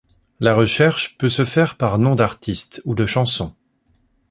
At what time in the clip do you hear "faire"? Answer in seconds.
1.45-1.77